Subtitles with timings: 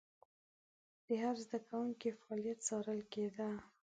[1.05, 3.49] د هر زده کوونکي فعالیت څارل کېده.